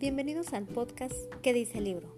bienvenidos 0.00 0.54
al 0.54 0.64
podcast 0.64 1.14
que 1.42 1.52
dice 1.52 1.76
el 1.76 1.84
libro. 1.84 2.14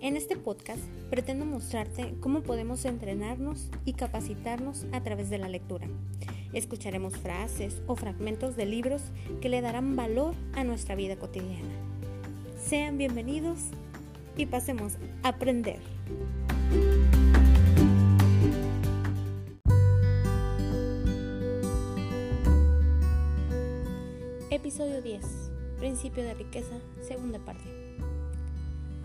En 0.00 0.16
este 0.16 0.34
podcast 0.34 0.82
pretendo 1.10 1.46
mostrarte 1.46 2.16
cómo 2.18 2.42
podemos 2.42 2.84
entrenarnos 2.84 3.70
y 3.84 3.92
capacitarnos 3.92 4.84
a 4.90 5.00
través 5.04 5.30
de 5.30 5.38
la 5.38 5.48
lectura. 5.48 5.86
Escucharemos 6.52 7.16
frases 7.16 7.82
o 7.86 7.94
fragmentos 7.94 8.56
de 8.56 8.66
libros 8.66 9.02
que 9.40 9.48
le 9.48 9.60
darán 9.60 9.94
valor 9.94 10.34
a 10.54 10.64
nuestra 10.64 10.96
vida 10.96 11.14
cotidiana. 11.14 11.70
Sean 12.60 12.98
bienvenidos 12.98 13.60
y 14.36 14.46
pasemos 14.46 14.94
a 15.22 15.28
aprender. 15.28 15.78
Episodio 24.50 25.00
10 25.00 25.49
Principio 25.80 26.22
de 26.22 26.34
riqueza, 26.34 26.74
segunda 27.00 27.38
parte. 27.38 27.64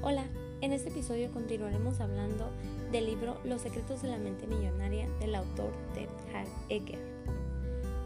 Hola, 0.02 0.26
en 0.60 0.74
este 0.74 0.90
episodio 0.90 1.32
continuaremos 1.32 2.02
hablando 2.02 2.52
del 2.92 3.06
libro 3.06 3.38
Los 3.46 3.62
secretos 3.62 4.02
de 4.02 4.10
la 4.10 4.18
mente 4.18 4.46
millonaria 4.46 5.08
del 5.22 5.36
autor 5.36 5.72
Ted 5.94 6.10
Eger. 6.68 7.00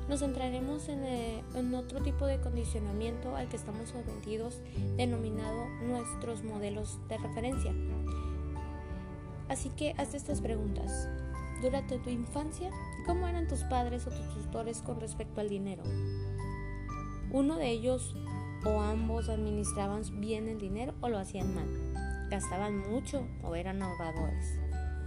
Nos 0.07 0.19
centraremos 0.19 0.87
en, 0.87 1.03
eh, 1.03 1.43
en, 1.55 1.73
otro 1.73 2.03
tipo 2.03 2.27
de 2.27 2.39
condicionamiento 2.41 3.35
al 3.35 3.49
que 3.49 3.55
estamos 3.55 3.89
sometidos 3.89 4.59
denominado 4.97 5.67
nuestros 5.87 6.43
modelos 6.43 6.99
de 7.09 7.17
referencia. 7.17 7.73
Así 9.47 9.69
que 9.69 9.95
haz 9.97 10.13
estas 10.13 10.41
preguntas. 10.41 11.09
Durante 11.63 11.97
tu 11.97 12.11
infancia, 12.11 12.69
¿cómo 13.07 13.27
eran 13.27 13.47
tus 13.47 13.63
padres 13.63 14.05
o 14.05 14.11
tus 14.11 14.29
tutores 14.35 14.83
con 14.83 14.99
respecto 14.99 15.41
al 15.41 15.49
dinero? 15.49 15.81
Uno 17.31 17.57
de 17.57 17.69
ellos 17.71 18.15
o 18.65 18.81
ambos 18.81 19.29
administraban 19.29 20.03
bien 20.19 20.47
el 20.47 20.59
dinero 20.59 20.93
o 21.01 21.09
lo 21.09 21.17
hacían 21.17 21.53
mal. 21.53 21.67
Gastaban 22.29 22.77
mucho 22.77 23.27
o 23.43 23.55
eran 23.55 23.81
ahorradores. 23.81 24.59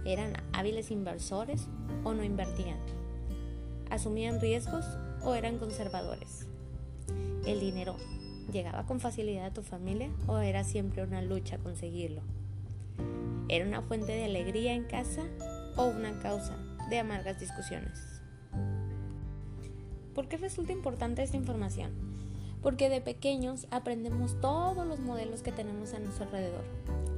Eran 0.05 0.33
hábiles 0.51 0.91
inversores 0.91 1.67
o 2.03 2.13
no 2.13 2.23
invertían. 2.23 2.77
Asumían 3.89 4.41
riesgos 4.41 4.85
o 5.21 5.35
eran 5.35 5.57
conservadores. 5.57 6.47
El 7.45 7.59
dinero 7.59 7.95
llegaba 8.51 8.85
con 8.85 8.99
facilidad 8.99 9.45
a 9.45 9.53
tu 9.53 9.61
familia 9.61 10.09
o 10.27 10.39
era 10.39 10.63
siempre 10.63 11.03
una 11.03 11.21
lucha 11.21 11.57
conseguirlo. 11.57 12.21
Era 13.49 13.65
una 13.65 13.81
fuente 13.81 14.11
de 14.11 14.25
alegría 14.25 14.73
en 14.73 14.85
casa 14.85 15.21
o 15.77 15.85
una 15.85 16.19
causa 16.19 16.57
de 16.89 16.99
amargas 16.99 17.39
discusiones. 17.39 17.99
¿Por 20.13 20.27
qué 20.27 20.37
resulta 20.37 20.71
importante 20.71 21.23
esta 21.23 21.37
información? 21.37 22.12
Porque 22.63 22.89
de 22.89 23.01
pequeños 23.01 23.67
aprendemos 23.69 24.39
todos 24.39 24.87
los 24.87 24.99
modelos 24.99 25.43
que 25.43 25.51
tenemos 25.51 25.93
a 25.93 25.99
nuestro 25.99 26.25
alrededor. 26.25 26.63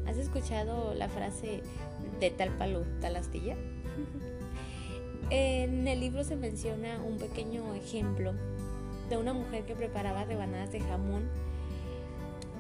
¿Has 0.07 0.17
escuchado 0.17 0.93
la 0.95 1.07
frase 1.07 1.61
de 2.19 2.31
tal 2.31 2.49
palo, 2.57 2.83
tal 2.99 3.15
astilla? 3.15 3.55
en 5.29 5.87
el 5.87 5.99
libro 5.99 6.23
se 6.23 6.35
menciona 6.35 6.99
un 7.02 7.17
pequeño 7.17 7.73
ejemplo 7.75 8.33
de 9.09 9.17
una 9.17 9.33
mujer 9.33 9.65
que 9.65 9.75
preparaba 9.75 10.25
rebanadas 10.25 10.71
de 10.71 10.79
jamón 10.81 11.29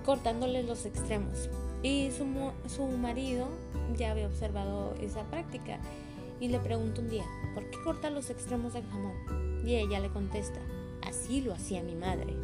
cortándoles 0.05 0.65
los 0.65 0.85
extremos. 0.85 1.49
Y 1.81 2.11
su, 2.11 2.25
su 2.69 2.85
marido 2.85 3.47
ya 3.97 4.11
había 4.11 4.27
observado 4.27 4.95
esa 5.01 5.23
práctica 5.23 5.79
y 6.39 6.49
le 6.49 6.59
pregunta 6.59 7.01
un 7.01 7.09
día, 7.09 7.25
¿por 7.53 7.69
qué 7.69 7.77
corta 7.83 8.09
los 8.09 8.29
extremos 8.29 8.73
del 8.73 8.85
jamón? 8.85 9.65
Y 9.65 9.75
ella 9.75 9.99
le 9.99 10.09
contesta, 10.09 10.59
así 11.01 11.41
lo 11.41 11.53
hacía 11.53 11.81
mi 11.81 11.95
madre. 11.95 12.35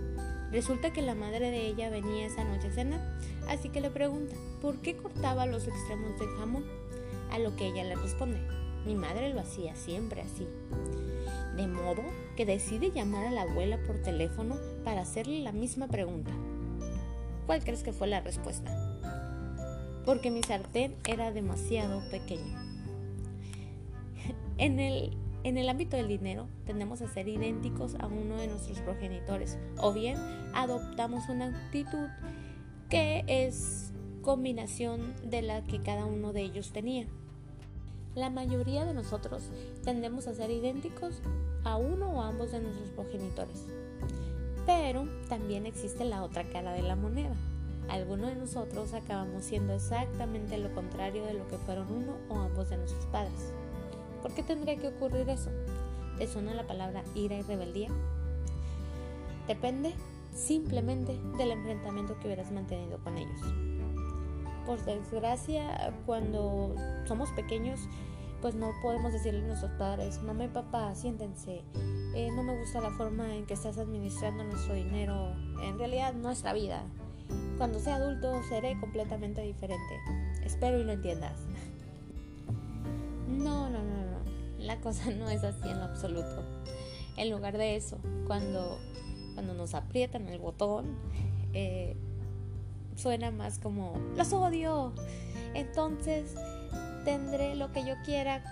Resulta 0.51 0.91
que 0.91 1.01
la 1.01 1.15
madre 1.15 1.49
de 1.49 1.67
ella 1.67 1.89
venía 1.89 2.25
esa 2.25 2.43
noche 2.43 2.67
a 2.67 2.71
cenar, 2.71 3.17
así 3.47 3.69
que 3.69 3.79
le 3.79 3.89
pregunta, 3.89 4.35
¿por 4.61 4.81
qué 4.81 4.97
cortaba 4.97 5.45
los 5.45 5.67
extremos 5.67 6.19
del 6.19 6.27
jamón? 6.37 6.65
A 7.31 7.39
lo 7.39 7.55
que 7.55 7.67
ella 7.67 7.85
le 7.85 7.95
responde, 7.95 8.37
mi 8.85 8.95
madre 8.95 9.33
lo 9.33 9.39
hacía 9.39 9.75
siempre 9.75 10.21
así. 10.21 10.45
De 11.55 11.67
modo 11.67 12.03
que 12.35 12.45
decide 12.45 12.91
llamar 12.91 13.27
a 13.27 13.31
la 13.31 13.43
abuela 13.43 13.77
por 13.87 14.01
teléfono 14.01 14.57
para 14.83 15.01
hacerle 15.01 15.39
la 15.39 15.53
misma 15.53 15.87
pregunta. 15.87 16.31
¿Cuál 17.45 17.63
crees 17.63 17.83
que 17.83 17.93
fue 17.93 18.07
la 18.07 18.19
respuesta? 18.19 18.77
Porque 20.05 20.31
mi 20.31 20.43
sartén 20.43 20.95
era 21.07 21.31
demasiado 21.31 22.01
pequeño. 22.09 22.55
En 24.57 24.79
el 24.79 25.17
en 25.43 25.57
el 25.57 25.69
ámbito 25.69 25.97
del 25.97 26.07
dinero, 26.07 26.47
tendemos 26.65 27.01
a 27.01 27.07
ser 27.07 27.27
idénticos 27.27 27.95
a 27.99 28.07
uno 28.07 28.37
de 28.37 28.47
nuestros 28.47 28.79
progenitores 28.79 29.57
o 29.77 29.91
bien 29.91 30.17
adoptamos 30.53 31.29
una 31.29 31.47
actitud 31.47 32.07
que 32.89 33.23
es 33.27 33.91
combinación 34.21 35.15
de 35.23 35.41
la 35.41 35.63
que 35.63 35.81
cada 35.81 36.05
uno 36.05 36.31
de 36.33 36.41
ellos 36.41 36.71
tenía. 36.71 37.07
La 38.13 38.29
mayoría 38.29 38.85
de 38.85 38.93
nosotros 38.93 39.49
tendemos 39.83 40.27
a 40.27 40.35
ser 40.35 40.51
idénticos 40.51 41.21
a 41.63 41.77
uno 41.77 42.11
o 42.11 42.21
ambos 42.21 42.51
de 42.51 42.59
nuestros 42.59 42.89
progenitores. 42.89 43.65
Pero 44.65 45.07
también 45.29 45.65
existe 45.65 46.05
la 46.05 46.23
otra 46.23 46.43
cara 46.49 46.73
de 46.73 46.81
la 46.83 46.95
moneda. 46.95 47.35
Algunos 47.89 48.29
de 48.29 48.35
nosotros 48.35 48.93
acabamos 48.93 49.45
siendo 49.45 49.73
exactamente 49.73 50.57
lo 50.57 50.73
contrario 50.73 51.25
de 51.25 51.33
lo 51.33 51.47
que 51.47 51.57
fueron 51.57 51.91
uno 51.91 52.17
o 52.29 52.35
ambos 52.37 52.69
de 52.69 52.77
nuestros 52.77 53.05
padres. 53.07 53.53
¿Por 54.21 54.33
qué 54.33 54.43
tendría 54.43 54.77
que 54.77 54.89
ocurrir 54.89 55.29
eso? 55.29 55.49
¿Te 56.17 56.27
suena 56.27 56.53
la 56.53 56.67
palabra 56.67 57.03
ira 57.15 57.35
y 57.37 57.41
rebeldía? 57.41 57.89
Depende 59.47 59.93
simplemente 60.33 61.19
del 61.37 61.51
enfrentamiento 61.51 62.17
que 62.19 62.27
hubieras 62.27 62.51
mantenido 62.51 62.99
con 62.99 63.17
ellos. 63.17 63.41
Por 64.65 64.83
desgracia, 64.85 65.93
cuando 66.05 66.75
somos 67.05 67.31
pequeños, 67.31 67.79
pues 68.41 68.55
no 68.55 68.71
podemos 68.81 69.13
decirle 69.13 69.41
a 69.41 69.47
nuestros 69.47 69.71
padres, 69.71 70.21
mamá 70.23 70.45
y 70.45 70.47
papá, 70.47 70.93
siéntense, 70.95 71.63
eh, 72.15 72.29
no 72.35 72.43
me 72.43 72.57
gusta 72.59 72.81
la 72.81 72.91
forma 72.91 73.35
en 73.35 73.45
que 73.45 73.53
estás 73.53 73.77
administrando 73.77 74.43
nuestro 74.43 74.73
dinero, 74.73 75.33
en 75.63 75.77
realidad 75.77 76.13
nuestra 76.13 76.53
vida. 76.53 76.83
Cuando 77.57 77.79
sea 77.79 77.95
adulto 77.95 78.41
seré 78.49 78.79
completamente 78.79 79.41
diferente. 79.41 79.99
Espero 80.43 80.79
y 80.79 80.83
lo 80.83 80.91
entiendas. 80.93 81.39
No, 83.27 83.69
no, 83.69 83.81
no, 83.81 84.00
la 84.61 84.79
cosa 84.79 85.11
no 85.11 85.29
es 85.29 85.43
así 85.43 85.67
en 85.67 85.79
lo 85.79 85.85
absoluto. 85.85 86.43
En 87.17 87.29
lugar 87.29 87.57
de 87.57 87.75
eso, 87.75 87.97
cuando, 88.27 88.79
cuando 89.33 89.53
nos 89.53 89.73
aprietan 89.73 90.27
el 90.27 90.39
botón, 90.39 90.97
eh, 91.53 91.95
suena 92.95 93.31
más 93.31 93.59
como, 93.59 93.93
los 94.15 94.31
odio. 94.33 94.93
Entonces 95.53 96.35
tendré 97.03 97.55
lo 97.55 97.71
que 97.71 97.85
yo 97.85 97.95
quiera 98.05 98.43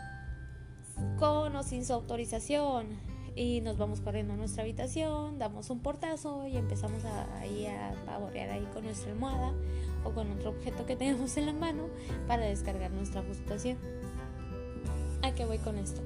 con 1.18 1.56
o 1.56 1.64
sin 1.64 1.86
su 1.86 1.94
autorización. 1.94 2.88
Y 3.36 3.62
nos 3.62 3.78
vamos 3.78 4.02
corriendo 4.02 4.34
a 4.34 4.38
nuestra 4.38 4.64
habitación, 4.64 5.40
damos 5.40 5.70
un 5.70 5.80
portazo 5.80 6.46
y 6.46 6.58
empezamos 6.58 7.06
a, 7.06 7.40
ahí 7.40 7.68
a 7.68 7.94
pavorear 8.06 8.50
ahí 8.50 8.68
con 8.74 8.84
nuestra 8.84 9.12
almohada 9.12 9.54
o 10.04 10.12
con 10.12 10.30
otro 10.32 10.50
objeto 10.50 10.86
que 10.86 10.96
tenemos 10.98 11.38
en 11.38 11.46
la 11.46 11.54
mano 11.54 11.88
para 12.28 12.44
descargar 12.44 12.92
nuestra 12.92 13.22
frustración. 13.22 13.78
¿A 15.40 15.42
qué 15.44 15.48
voy 15.48 15.60
con 15.60 15.78
esto? 15.78 16.02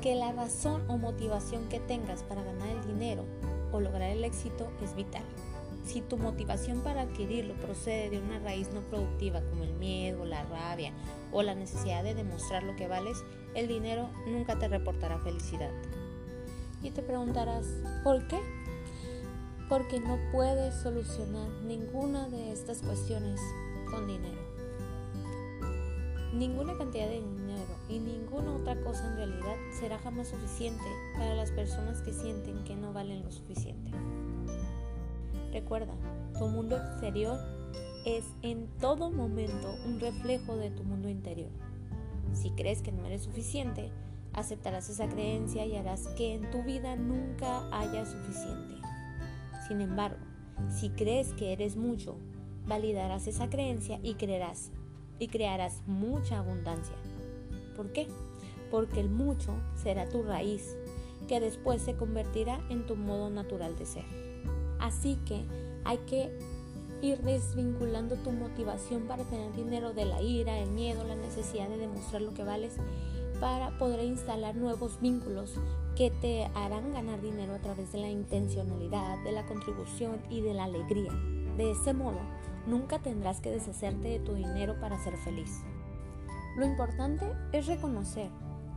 Que 0.00 0.14
la 0.14 0.32
razón 0.32 0.82
o 0.88 0.96
motivación 0.96 1.68
que 1.68 1.78
tengas 1.78 2.22
para 2.22 2.42
ganar 2.42 2.68
el 2.68 2.86
dinero 2.86 3.26
o 3.70 3.80
lograr 3.80 4.08
el 4.08 4.24
éxito 4.24 4.66
es 4.82 4.96
vital. 4.96 5.24
Si 5.84 6.00
tu 6.00 6.16
motivación 6.16 6.80
para 6.80 7.02
adquirirlo 7.02 7.52
procede 7.56 8.08
de 8.08 8.18
una 8.18 8.38
raíz 8.38 8.70
no 8.72 8.80
productiva 8.80 9.42
como 9.42 9.64
el 9.64 9.74
miedo, 9.74 10.24
la 10.24 10.42
rabia 10.44 10.94
o 11.32 11.42
la 11.42 11.54
necesidad 11.54 12.02
de 12.02 12.14
demostrar 12.14 12.62
lo 12.62 12.76
que 12.76 12.88
vales, 12.88 13.18
el 13.54 13.68
dinero 13.68 14.08
nunca 14.26 14.58
te 14.58 14.68
reportará 14.68 15.18
felicidad. 15.18 15.72
Y 16.82 16.92
te 16.92 17.02
preguntarás, 17.02 17.66
¿por 18.02 18.26
qué? 18.26 18.40
Porque 19.68 20.00
no 20.00 20.18
puedes 20.32 20.74
solucionar 20.76 21.50
ninguna 21.66 22.26
de 22.30 22.52
estas 22.52 22.80
cuestiones 22.80 23.38
con 23.90 24.06
dinero. 24.06 24.49
Ninguna 26.32 26.78
cantidad 26.78 27.08
de 27.08 27.20
dinero 27.20 27.76
y 27.88 27.98
ninguna 27.98 28.54
otra 28.54 28.80
cosa 28.82 29.04
en 29.08 29.16
realidad 29.16 29.56
será 29.72 29.98
jamás 29.98 30.28
suficiente 30.28 30.84
para 31.14 31.34
las 31.34 31.50
personas 31.50 32.02
que 32.02 32.12
sienten 32.12 32.62
que 32.62 32.76
no 32.76 32.92
valen 32.92 33.24
lo 33.24 33.32
suficiente. 33.32 33.90
Recuerda, 35.52 35.94
tu 36.38 36.46
mundo 36.46 36.76
exterior 36.76 37.36
es 38.06 38.24
en 38.42 38.68
todo 38.78 39.10
momento 39.10 39.74
un 39.86 39.98
reflejo 39.98 40.56
de 40.56 40.70
tu 40.70 40.84
mundo 40.84 41.08
interior. 41.08 41.50
Si 42.32 42.50
crees 42.50 42.80
que 42.80 42.92
no 42.92 43.04
eres 43.06 43.22
suficiente, 43.22 43.90
aceptarás 44.32 44.88
esa 44.88 45.08
creencia 45.08 45.66
y 45.66 45.74
harás 45.76 46.06
que 46.16 46.34
en 46.34 46.48
tu 46.50 46.62
vida 46.62 46.94
nunca 46.94 47.66
haya 47.76 48.06
suficiente. 48.06 48.76
Sin 49.66 49.80
embargo, 49.80 50.24
si 50.68 50.90
crees 50.90 51.32
que 51.34 51.52
eres 51.52 51.76
mucho, 51.76 52.16
validarás 52.66 53.26
esa 53.26 53.50
creencia 53.50 53.98
y 54.02 54.14
creerás 54.14 54.70
y 55.20 55.28
crearás 55.28 55.82
mucha 55.86 56.38
abundancia. 56.38 56.96
¿Por 57.76 57.92
qué? 57.92 58.08
Porque 58.72 58.98
el 58.98 59.10
mucho 59.10 59.54
será 59.80 60.08
tu 60.08 60.24
raíz, 60.24 60.76
que 61.28 61.38
después 61.38 61.80
se 61.82 61.94
convertirá 61.94 62.60
en 62.70 62.86
tu 62.86 62.96
modo 62.96 63.30
natural 63.30 63.78
de 63.78 63.86
ser. 63.86 64.04
Así 64.80 65.16
que 65.26 65.44
hay 65.84 65.98
que 65.98 66.36
ir 67.02 67.18
desvinculando 67.18 68.16
tu 68.16 68.32
motivación 68.32 69.06
para 69.06 69.24
tener 69.24 69.52
dinero 69.54 69.92
de 69.92 70.06
la 70.06 70.20
ira, 70.20 70.58
el 70.58 70.70
miedo, 70.70 71.04
la 71.04 71.14
necesidad 71.14 71.68
de 71.68 71.78
demostrar 71.78 72.22
lo 72.22 72.34
que 72.34 72.42
vales, 72.42 72.74
para 73.40 73.78
poder 73.78 74.04
instalar 74.04 74.54
nuevos 74.56 75.00
vínculos 75.00 75.54
que 75.96 76.10
te 76.10 76.44
harán 76.54 76.92
ganar 76.92 77.20
dinero 77.20 77.54
a 77.54 77.58
través 77.58 77.92
de 77.92 77.98
la 77.98 78.08
intencionalidad, 78.08 79.22
de 79.24 79.32
la 79.32 79.46
contribución 79.46 80.20
y 80.28 80.40
de 80.42 80.54
la 80.54 80.64
alegría. 80.64 81.12
De 81.56 81.70
ese 81.70 81.94
modo, 81.94 82.20
nunca 82.70 83.00
tendrás 83.00 83.40
que 83.40 83.50
deshacerte 83.50 84.08
de 84.08 84.20
tu 84.20 84.34
dinero 84.34 84.78
para 84.80 85.02
ser 85.02 85.16
feliz. 85.18 85.62
Lo 86.56 86.64
importante 86.64 87.26
es 87.52 87.66
reconocer 87.66 88.30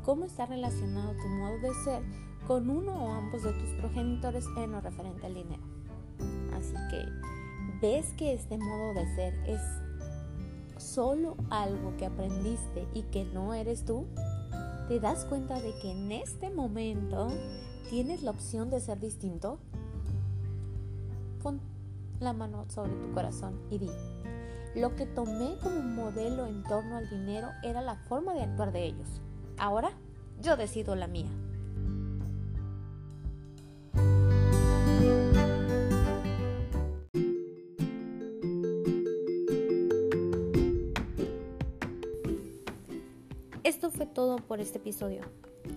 cómo 0.03 0.25
está 0.25 0.45
relacionado 0.45 1.13
tu 1.13 1.27
modo 1.27 1.59
de 1.59 1.73
ser 1.83 2.03
con 2.47 2.69
uno 2.69 2.91
o 2.93 3.11
ambos 3.11 3.43
de 3.43 3.53
tus 3.53 3.69
progenitores 3.79 4.45
en 4.57 4.71
lo 4.71 4.81
referente 4.81 5.25
al 5.25 5.33
dinero. 5.33 5.63
Así 6.53 6.73
que 6.89 7.05
ves 7.81 8.13
que 8.13 8.33
este 8.33 8.57
modo 8.57 8.93
de 8.93 9.15
ser 9.15 9.33
es 9.47 9.61
solo 10.77 11.37
algo 11.49 11.95
que 11.97 12.05
aprendiste 12.05 12.87
y 12.93 13.03
que 13.03 13.25
no 13.25 13.53
eres 13.53 13.85
tú, 13.85 14.05
te 14.87 14.99
das 14.99 15.25
cuenta 15.25 15.59
de 15.59 15.73
que 15.79 15.91
en 15.91 16.11
este 16.11 16.49
momento 16.49 17.29
tienes 17.89 18.23
la 18.23 18.31
opción 18.31 18.69
de 18.69 18.79
ser 18.79 18.99
distinto. 18.99 19.59
La 22.23 22.33
mano 22.33 22.65
sobre 22.69 22.93
tu 22.93 23.11
corazón 23.11 23.59
y 23.69 23.77
di, 23.77 23.89
lo 24.75 24.95
que 24.95 25.05
tomé 25.05 25.57
como 25.61 25.81
modelo 25.81 26.47
en 26.47 26.63
torno 26.63 26.95
al 26.95 27.09
dinero 27.09 27.49
era 27.63 27.81
la 27.81 27.95
forma 27.95 28.33
de 28.33 28.43
actuar 28.43 28.71
de 28.71 28.85
ellos. 28.85 29.21
Ahora 29.57 29.91
yo 30.41 30.57
decido 30.57 30.95
la 30.95 31.07
mía. 31.07 31.29
Esto 43.63 43.91
fue 43.91 44.05
todo 44.05 44.37
por 44.37 44.59
este 44.59 44.77
episodio. 44.77 45.21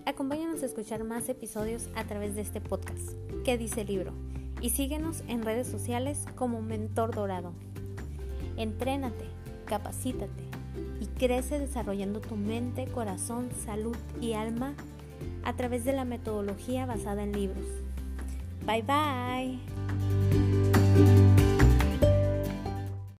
Acompáñanos 0.05 0.63
a 0.63 0.65
escuchar 0.65 1.03
más 1.03 1.29
episodios 1.29 1.89
a 1.95 2.03
través 2.05 2.35
de 2.35 2.41
este 2.41 2.61
podcast. 2.61 3.11
¿Qué 3.45 3.57
dice 3.57 3.81
el 3.81 3.87
libro? 3.87 4.13
Y 4.61 4.71
síguenos 4.71 5.23
en 5.27 5.43
redes 5.43 5.67
sociales 5.67 6.25
como 6.35 6.61
Mentor 6.61 7.13
Dorado. 7.13 7.53
Entrénate, 8.57 9.25
capacítate 9.65 10.43
y 10.99 11.05
crece 11.05 11.59
desarrollando 11.59 12.21
tu 12.21 12.35
mente, 12.35 12.87
corazón, 12.87 13.49
salud 13.65 13.95
y 14.19 14.33
alma 14.33 14.73
a 15.43 15.53
través 15.53 15.85
de 15.85 15.93
la 15.93 16.05
metodología 16.05 16.85
basada 16.85 17.23
en 17.23 17.33
libros. 17.33 17.65
Bye 18.65 18.83
bye. 18.83 19.59